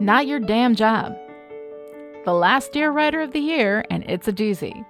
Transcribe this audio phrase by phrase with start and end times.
[0.00, 1.14] Not your damn job.
[2.24, 4.86] The last Dear Writer of the year, and it's a doozy.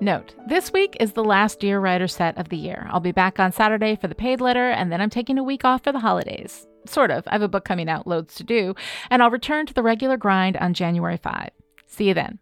[0.00, 2.88] Note, this week is the last Dear Writer set of the year.
[2.90, 5.64] I'll be back on Saturday for the paid letter, and then I'm taking a week
[5.64, 6.66] off for the holidays.
[6.84, 7.28] Sort of.
[7.28, 8.74] I have a book coming out, loads to do,
[9.08, 11.50] and I'll return to the regular grind on January 5.
[11.86, 12.40] See you then.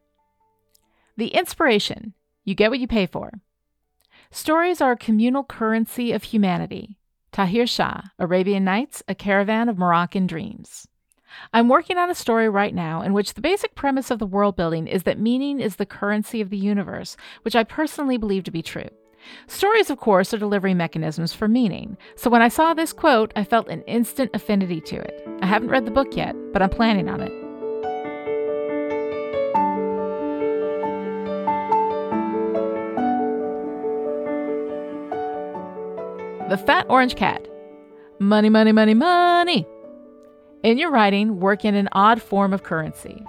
[1.19, 2.15] The inspiration
[2.47, 3.33] you get what you pay for.
[4.31, 6.97] Stories are a communal currency of humanity.
[7.33, 10.89] Tahir Shah, Arabian Nights, A Caravan of Moroccan Dreams.
[11.53, 14.57] I'm working on a story right now in which the basic premise of the world
[14.57, 18.51] building is that meaning is the currency of the universe, which I personally believe to
[18.51, 18.89] be true.
[19.47, 23.45] Stories, of course, are delivery mechanisms for meaning, so when I saw this quote, I
[23.45, 25.29] felt an instant affinity to it.
[25.43, 27.33] I haven't read the book yet, but I'm planning on it.
[36.49, 37.49] The Fat Orange Cat.
[38.21, 39.67] Money, money, money, money.
[40.67, 43.25] In your writing, work in an odd form of currency.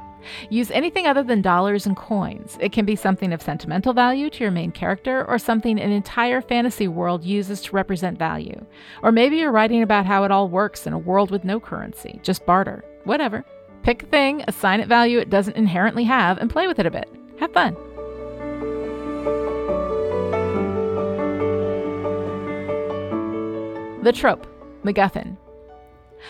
[0.50, 2.58] Use anything other than dollars and coins.
[2.60, 6.42] It can be something of sentimental value to your main character, or something an entire
[6.42, 8.66] fantasy world uses to represent value.
[9.04, 12.20] Or maybe you're writing about how it all works in a world with no currency,
[12.24, 12.84] just barter.
[13.04, 13.46] Whatever.
[13.84, 16.92] Pick a thing, assign it value it doesn't inherently have, and play with it a
[16.92, 17.08] bit.
[17.40, 17.76] Have fun.
[24.02, 24.48] The trope
[24.84, 25.38] MacGuffin.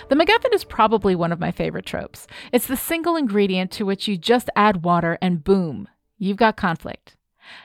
[0.10, 2.28] The MacGuffin is probably one of my favorite tropes.
[2.52, 7.16] It's the single ingredient to which you just add water and boom, you've got conflict.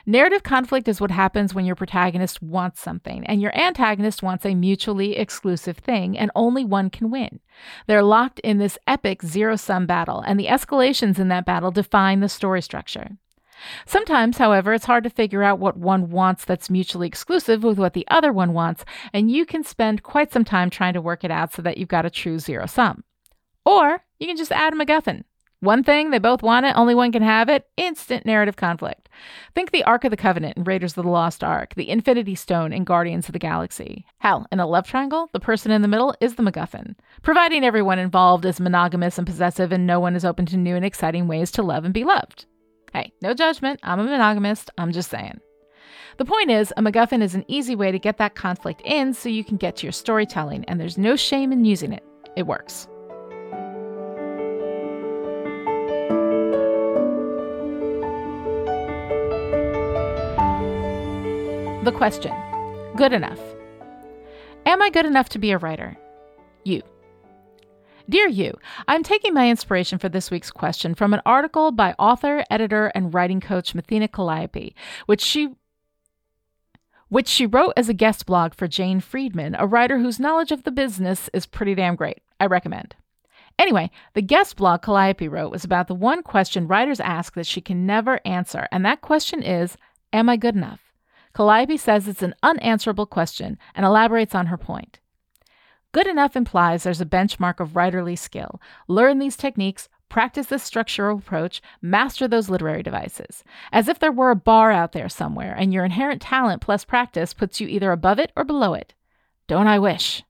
[0.05, 4.55] Narrative conflict is what happens when your protagonist wants something and your antagonist wants a
[4.55, 7.39] mutually exclusive thing, and only one can win.
[7.87, 12.21] They're locked in this epic zero sum battle, and the escalations in that battle define
[12.21, 13.17] the story structure.
[13.85, 17.93] Sometimes, however, it's hard to figure out what one wants that's mutually exclusive with what
[17.93, 21.31] the other one wants, and you can spend quite some time trying to work it
[21.31, 23.03] out so that you've got a true zero sum.
[23.65, 25.23] Or you can just add a MacGuffin.
[25.63, 29.07] One thing, they both want it, only one can have it, instant narrative conflict.
[29.55, 32.73] Think the Ark of the Covenant in Raiders of the Lost Ark, the Infinity Stone
[32.73, 34.05] in Guardians of the Galaxy.
[34.17, 37.97] Hell, in a love triangle, the person in the middle is the MacGuffin, providing everyone
[37.97, 41.49] involved is monogamous and possessive and no one is open to new and exciting ways
[41.51, 42.45] to love and be loved.
[42.93, 43.79] Hey, no judgment.
[43.81, 44.69] I'm a monogamist.
[44.77, 45.39] I'm just saying.
[46.17, 49.29] The point is, a MacGuffin is an easy way to get that conflict in so
[49.29, 52.03] you can get to your storytelling, and there's no shame in using it.
[52.35, 52.87] It works.
[61.83, 62.33] The question
[62.95, 63.39] Good enough.
[64.67, 65.97] Am I good enough to be a writer?
[66.63, 66.83] You.
[68.09, 72.43] Dear you, I'm taking my inspiration for this week's question from an article by author,
[72.49, 74.75] editor, and writing coach Mathina Calliope,
[75.05, 75.55] which she
[77.07, 80.63] which she wrote as a guest blog for Jane Friedman, a writer whose knowledge of
[80.63, 82.23] the business is pretty damn great.
[82.39, 82.95] I recommend.
[83.59, 87.61] Anyway, the guest blog Calliope wrote was about the one question writers ask that she
[87.61, 89.77] can never answer, and that question is
[90.11, 90.91] Am I good enough?
[91.33, 94.99] Calliope says it's an unanswerable question and elaborates on her point.
[95.93, 98.59] Good enough implies there's a benchmark of writerly skill.
[98.87, 103.43] Learn these techniques, practice this structural approach, master those literary devices.
[103.71, 107.35] As if there were a bar out there somewhere, and your inherent talent plus practice
[107.35, 108.95] puts you either above it or below it.
[109.47, 110.23] Don't I wish?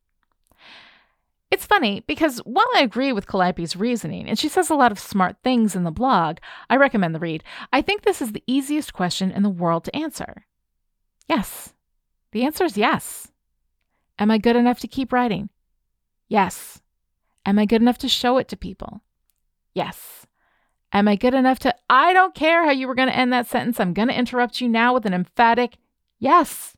[1.50, 5.00] It's funny because while I agree with Calliope's reasoning, and she says a lot of
[5.00, 7.41] smart things in the blog, I recommend the read,
[7.72, 10.46] I think this is the easiest question in the world to answer.
[11.29, 11.73] Yes.
[12.34, 13.31] The answer is yes.
[14.19, 15.50] Am I good enough to keep writing?
[16.33, 16.81] Yes.
[17.45, 19.03] Am I good enough to show it to people?
[19.75, 20.25] Yes.
[20.91, 21.75] Am I good enough to?
[21.91, 23.79] I don't care how you were going to end that sentence.
[23.79, 25.77] I'm going to interrupt you now with an emphatic
[26.17, 26.75] yes.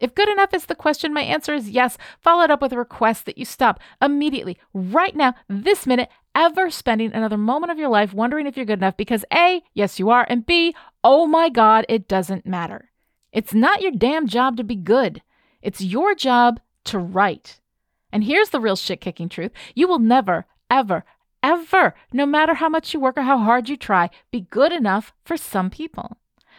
[0.00, 3.26] If good enough is the question, my answer is yes, followed up with a request
[3.26, 8.14] that you stop immediately, right now, this minute, ever spending another moment of your life
[8.14, 11.84] wondering if you're good enough because A, yes, you are, and B, oh my God,
[11.90, 12.90] it doesn't matter.
[13.32, 15.20] It's not your damn job to be good.
[15.60, 17.60] It's your job to write.
[18.12, 21.04] And here's the real shit kicking truth you will never, ever,
[21.42, 25.12] ever, no matter how much you work or how hard you try, be good enough
[25.24, 26.16] for some people.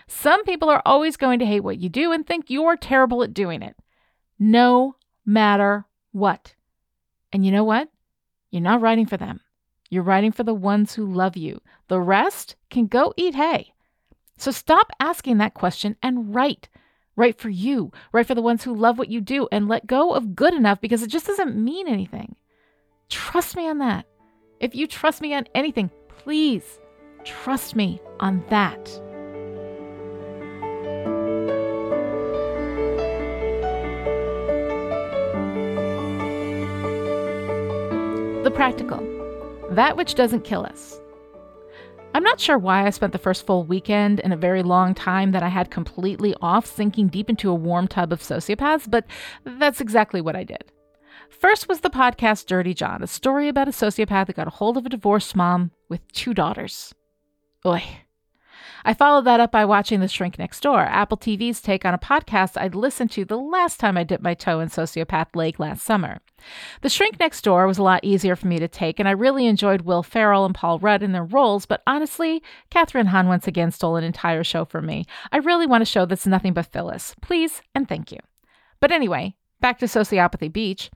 [0.08, 3.34] Some people are always going to hate what you do and think you're terrible at
[3.34, 3.76] doing it,
[4.40, 6.56] no matter what.
[7.32, 7.90] And you know what?
[8.50, 9.42] You're not writing for them.
[9.90, 11.62] You're writing for the ones who love you.
[11.88, 13.74] The rest can go eat hay.
[14.38, 16.70] So stop asking that question and write.
[17.20, 20.14] Write for you, right for the ones who love what you do, and let go
[20.14, 22.38] of good enough because it just doesn't mean anything.
[23.10, 24.06] Trust me on that.
[24.62, 26.80] If you trust me on anything, please
[27.26, 28.86] trust me on that.
[38.46, 39.06] The practical.
[39.72, 41.02] That Which Doesn't Kill Us.
[42.16, 45.32] I'm not sure why I spent the first full weekend in a very long time
[45.32, 49.06] that I had completely off sinking deep into a warm tub of sociopaths, but
[49.46, 50.72] that's exactly what I did.
[51.30, 54.76] First was the podcast Dirty John, a story about a sociopath that got a hold
[54.76, 56.94] of a divorced mom with two daughters.
[57.66, 57.84] Oi.
[58.86, 61.98] I followed that up by watching The Shrink Next Door, Apple TV's take on a
[61.98, 65.84] podcast I'd listened to the last time I dipped my toe in Sociopath Lake last
[65.84, 66.20] summer.
[66.82, 69.46] The Shrink Next Door was a lot easier for me to take, and I really
[69.46, 72.42] enjoyed Will Ferrell and Paul Rudd in their roles, but honestly,
[72.72, 75.06] Kathryn Hahn once again stole an entire show from me.
[75.32, 77.16] I really want a show that's nothing but Phyllis.
[77.22, 78.20] Please and thank you.
[78.80, 80.90] But anyway, Back to Sociopathy Beach.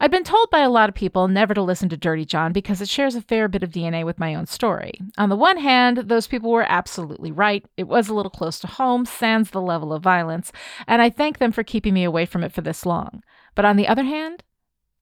[0.00, 2.80] I've been told by a lot of people never to listen to Dirty John because
[2.80, 4.94] it shares a fair bit of DNA with my own story.
[5.18, 7.66] On the one hand, those people were absolutely right.
[7.76, 10.52] It was a little close to home, sans the level of violence,
[10.86, 13.22] and I thank them for keeping me away from it for this long.
[13.54, 14.42] But on the other hand,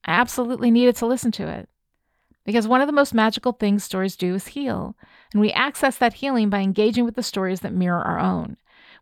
[0.05, 1.69] I absolutely needed to listen to it.
[2.45, 4.97] Because one of the most magical things stories do is heal,
[5.33, 8.57] and we access that healing by engaging with the stories that mirror our own.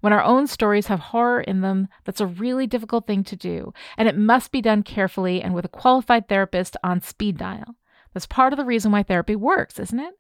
[0.05, 3.73] When our own stories have horror in them, that's a really difficult thing to do,
[3.97, 7.77] and it must be done carefully and with a qualified therapist on speed dial.
[8.13, 10.13] That's part of the reason why therapy works, isn't it?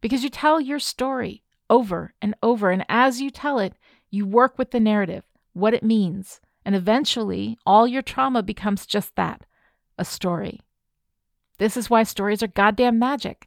[0.00, 3.74] Because you tell your story over and over, and as you tell it,
[4.08, 9.14] you work with the narrative, what it means, and eventually all your trauma becomes just
[9.16, 9.44] that
[9.98, 10.62] a story.
[11.58, 13.46] This is why stories are goddamn magic.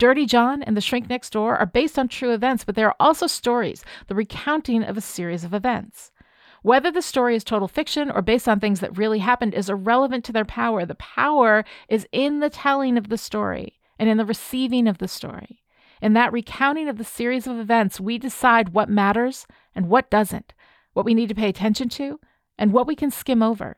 [0.00, 2.96] Dirty John and The Shrink Next Door are based on true events, but they are
[2.98, 6.10] also stories, the recounting of a series of events.
[6.62, 10.24] Whether the story is total fiction or based on things that really happened is irrelevant
[10.24, 10.86] to their power.
[10.86, 15.06] The power is in the telling of the story and in the receiving of the
[15.06, 15.62] story.
[16.00, 20.54] In that recounting of the series of events, we decide what matters and what doesn't,
[20.94, 22.18] what we need to pay attention to,
[22.56, 23.76] and what we can skim over.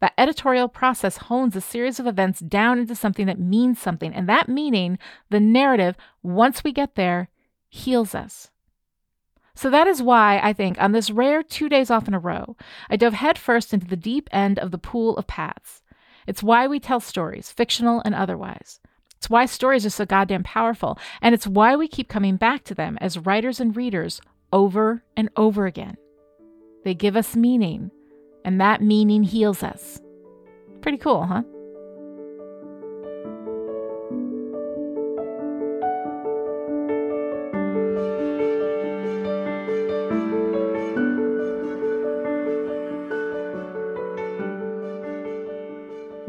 [0.00, 4.28] That editorial process hones a series of events down into something that means something, and
[4.28, 4.98] that meaning,
[5.30, 7.28] the narrative, once we get there,
[7.68, 8.50] heals us.
[9.54, 12.56] So that is why I think on this rare two days off in a row,
[12.88, 15.82] I dove headfirst into the deep end of the pool of paths.
[16.28, 18.78] It's why we tell stories, fictional and otherwise.
[19.16, 22.74] It's why stories are so goddamn powerful, and it's why we keep coming back to
[22.74, 24.20] them as writers and readers
[24.52, 25.96] over and over again.
[26.84, 27.90] They give us meaning,
[28.48, 30.00] and that meaning heals us.
[30.80, 31.42] Pretty cool, huh?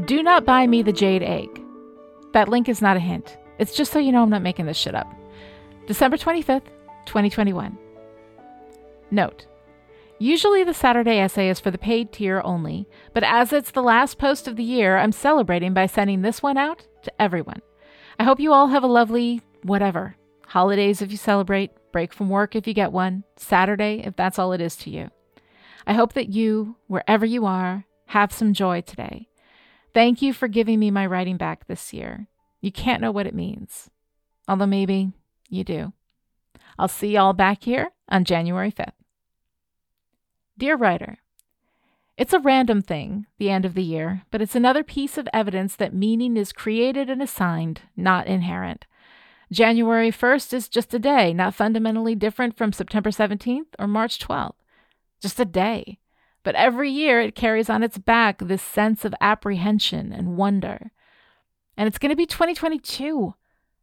[0.03, 1.47] Do not buy me the jade egg.
[2.33, 3.37] That link is not a hint.
[3.59, 5.07] It's just so you know I'm not making this shit up.
[5.87, 6.65] December 25th,
[7.05, 7.77] 2021.
[9.09, 9.45] Note
[10.21, 14.17] Usually, the Saturday essay is for the paid tier only, but as it's the last
[14.17, 17.61] post of the year, I'm celebrating by sending this one out to everyone.
[18.19, 20.17] I hope you all have a lovely whatever.
[20.47, 24.51] Holidays if you celebrate, break from work if you get one, Saturday if that's all
[24.51, 25.09] it is to you.
[25.87, 29.29] I hope that you, wherever you are, have some joy today.
[29.93, 32.27] Thank you for giving me my writing back this year.
[32.59, 33.89] You can't know what it means.
[34.49, 35.13] Although maybe
[35.47, 35.93] you do.
[36.77, 38.98] I'll see y'all back here on January 5th.
[40.59, 41.19] Dear writer,
[42.17, 45.73] it's a random thing, the end of the year, but it's another piece of evidence
[45.77, 48.85] that meaning is created and assigned, not inherent.
[49.53, 54.55] January 1st is just a day, not fundamentally different from September 17th or March 12th.
[55.21, 55.97] Just a day.
[56.43, 60.91] But every year it carries on its back this sense of apprehension and wonder.
[61.77, 63.33] And it's going to be 2022.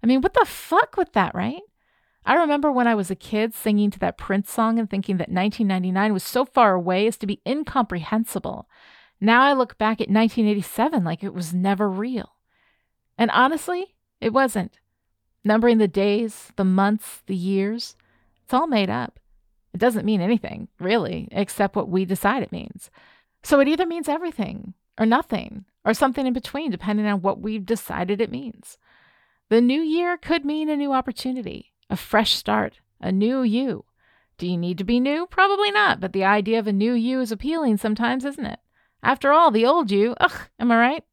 [0.02, 1.62] I mean, what the fuck with that, right?
[2.26, 5.28] I remember when I was a kid singing to that Prince song and thinking that
[5.28, 8.68] 1999 was so far away as to be incomprehensible.
[9.20, 12.32] Now I look back at 1987 like it was never real.
[13.16, 14.80] And honestly, it wasn't.
[15.44, 17.94] Numbering the days, the months, the years,
[18.42, 19.20] it's all made up.
[19.72, 22.90] It doesn't mean anything, really, except what we decide it means.
[23.44, 27.64] So it either means everything or nothing or something in between, depending on what we've
[27.64, 28.78] decided it means.
[29.48, 33.84] The new year could mean a new opportunity, a fresh start, a new you.
[34.38, 35.26] Do you need to be new?
[35.26, 38.60] Probably not, but the idea of a new you is appealing sometimes, isn't it?
[39.02, 41.04] After all, the old you, ugh, am I right?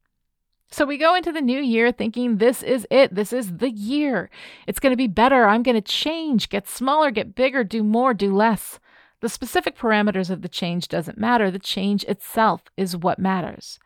[0.70, 3.14] So we go into the new year thinking this is it.
[3.14, 4.28] This is the year.
[4.66, 5.46] It's going to be better.
[5.46, 8.80] I'm going to change, get smaller, get bigger, do more, do less.
[9.20, 11.50] The specific parameters of the change doesn't matter.
[11.50, 13.78] The change itself is what matters.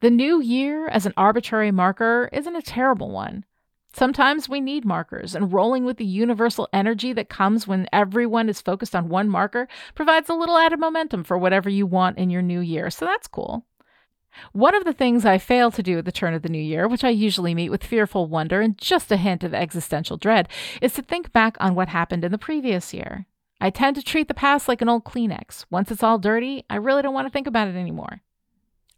[0.00, 3.44] The new year as an arbitrary marker isn't a terrible one.
[3.96, 8.60] Sometimes we need markers, and rolling with the universal energy that comes when everyone is
[8.60, 12.42] focused on one marker provides a little added momentum for whatever you want in your
[12.42, 12.90] new year.
[12.90, 13.64] So that's cool.
[14.52, 16.86] One of the things I fail to do at the turn of the new year,
[16.86, 20.50] which I usually meet with fearful wonder and just a hint of existential dread,
[20.82, 23.24] is to think back on what happened in the previous year.
[23.62, 25.64] I tend to treat the past like an old Kleenex.
[25.70, 28.20] Once it's all dirty, I really don't want to think about it anymore.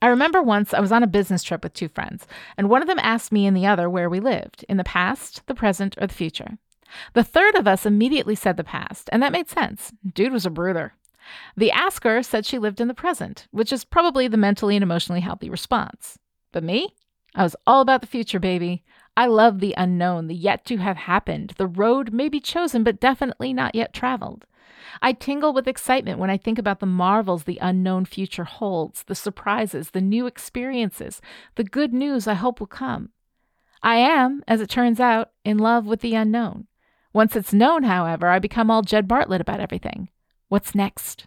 [0.00, 2.26] I remember once I was on a business trip with two friends,
[2.56, 5.44] and one of them asked me and the other where we lived in the past,
[5.46, 6.58] the present, or the future.
[7.14, 9.92] The third of us immediately said the past, and that made sense.
[10.14, 10.94] Dude was a brother.
[11.56, 15.20] The asker said she lived in the present, which is probably the mentally and emotionally
[15.20, 16.18] healthy response.
[16.52, 16.94] But me?
[17.34, 18.84] I was all about the future, baby.
[19.16, 23.00] I love the unknown, the yet to have happened, the road may be chosen but
[23.00, 24.46] definitely not yet traveled.
[25.00, 29.14] I tingle with excitement when I think about the marvels the unknown future holds, the
[29.14, 31.20] surprises, the new experiences,
[31.54, 33.10] the good news I hope will come.
[33.82, 36.66] I am, as it turns out, in love with the unknown.
[37.12, 40.08] Once it's known, however, I become all Jed Bartlet about everything.
[40.48, 41.26] What's next?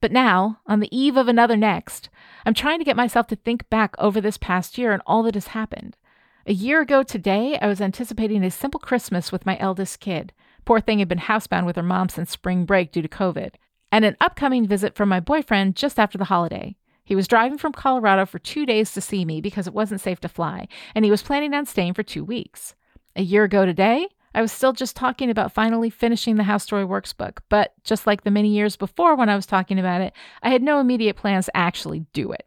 [0.00, 2.10] But now, on the eve of another next,
[2.44, 5.34] I'm trying to get myself to think back over this past year and all that
[5.34, 5.96] has happened.
[6.44, 10.32] A year ago today, I was anticipating a simple Christmas with my eldest kid.
[10.64, 13.54] Poor thing had been housebound with her mom since spring break due to COVID,
[13.90, 16.76] and an upcoming visit from my boyfriend just after the holiday.
[17.04, 20.20] He was driving from Colorado for two days to see me because it wasn't safe
[20.20, 22.74] to fly, and he was planning on staying for two weeks.
[23.16, 26.84] A year ago today, I was still just talking about finally finishing the How Story
[26.84, 30.14] Works book, but just like the many years before when I was talking about it,
[30.42, 32.46] I had no immediate plans to actually do it.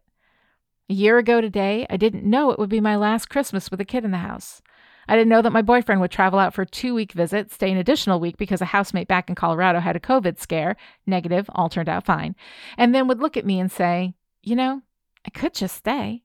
[0.88, 3.84] A year ago today, I didn't know it would be my last Christmas with a
[3.84, 4.62] kid in the house.
[5.08, 7.70] I didn't know that my boyfriend would travel out for a two week visit, stay
[7.70, 11.68] an additional week because a housemate back in Colorado had a COVID scare, negative, all
[11.68, 12.34] turned out fine,
[12.76, 14.82] and then would look at me and say, You know,
[15.26, 16.22] I could just stay.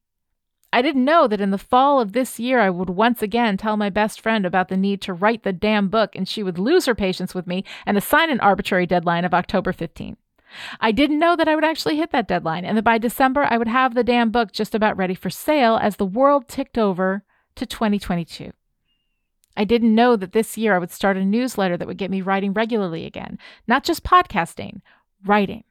[0.73, 3.75] I didn't know that in the fall of this year I would once again tell
[3.75, 6.85] my best friend about the need to write the damn book and she would lose
[6.85, 10.15] her patience with me and assign an arbitrary deadline of October 15th.
[10.79, 13.57] I didn't know that I would actually hit that deadline and that by December I
[13.57, 17.23] would have the damn book just about ready for sale as the world ticked over
[17.55, 18.51] to 2022.
[19.57, 22.21] I didn't know that this year I would start a newsletter that would get me
[22.21, 24.81] writing regularly again, not just podcasting,
[25.25, 25.63] writing.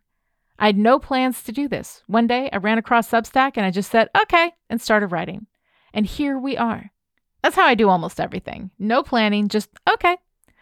[0.58, 2.02] I had no plans to do this.
[2.06, 5.46] One day I ran across Substack and I just said, okay, and started writing.
[5.94, 6.92] And here we are.
[7.42, 8.70] That's how I do almost everything.
[8.78, 10.18] No planning, just okay.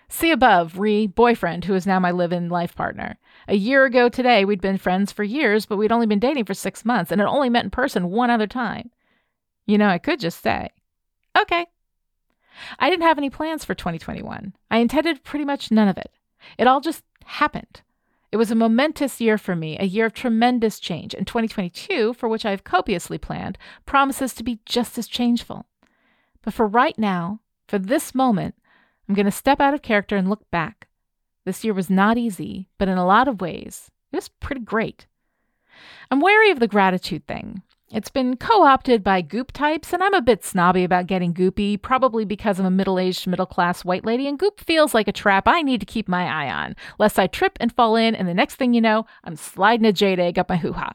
[0.08, 3.18] See above, re boyfriend, who is now my live in life partner.
[3.46, 6.54] A year ago today, we'd been friends for years, but we'd only been dating for
[6.54, 8.90] six months and had only met in person one other time.
[9.66, 10.70] You know, I could just say,
[11.38, 11.66] okay.
[12.78, 14.54] I didn't have any plans for 2021.
[14.70, 16.12] I intended pretty much none of it.
[16.56, 17.82] It all just happened.
[18.30, 22.28] It was a momentous year for me, a year of tremendous change, and 2022, for
[22.28, 23.56] which I have copiously planned,
[23.86, 25.66] promises to be just as changeful.
[26.42, 28.54] But for right now, for this moment,
[29.08, 30.88] I'm going to step out of character and look back.
[31.44, 35.06] This year was not easy, but in a lot of ways, it was pretty great.
[36.10, 37.62] I'm wary of the gratitude thing.
[37.90, 41.80] It's been co opted by goop types, and I'm a bit snobby about getting goopy,
[41.80, 45.12] probably because I'm a middle aged, middle class white lady, and goop feels like a
[45.12, 48.28] trap I need to keep my eye on, lest I trip and fall in, and
[48.28, 50.92] the next thing you know, I'm sliding a jade egg up my hoo ha.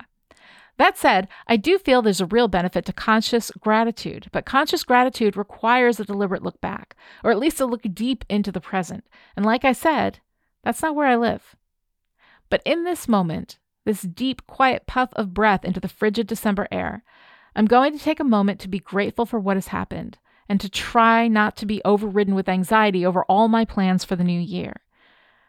[0.77, 5.35] That said, I do feel there's a real benefit to conscious gratitude, but conscious gratitude
[5.35, 9.03] requires a deliberate look back, or at least a look deep into the present.
[9.35, 10.19] And like I said,
[10.63, 11.55] that's not where I live.
[12.51, 17.03] But in this moment, this deep, quiet puff of breath into the frigid December air,
[17.55, 20.17] I'm going to take a moment to be grateful for what has happened
[20.49, 24.23] and to try not to be overridden with anxiety over all my plans for the
[24.23, 24.81] new year.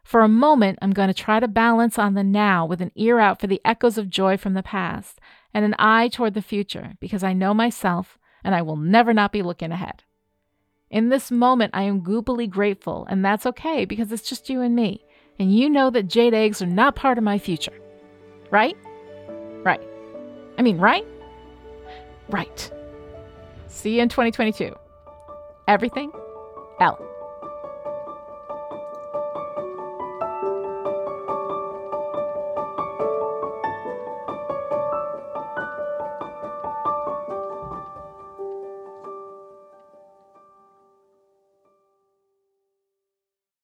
[0.03, 3.19] For a moment, I'm going to try to balance on the now with an ear
[3.19, 5.19] out for the echoes of joy from the past
[5.55, 9.33] and an eye toward the future because I know myself and I will never not
[9.33, 10.05] be looking ahead.
[10.91, 14.77] In this moment, I am goopily grateful, and that's okay because it's just you and
[14.77, 15.05] me,
[15.39, 17.73] and you know that jade eggs are not part of my future.
[18.55, 18.77] Right?
[19.65, 19.81] Right.
[20.59, 21.05] I mean, right?
[22.29, 22.71] Right.
[23.67, 24.73] See you in 2022.
[25.67, 26.13] Everything
[26.81, 27.05] L.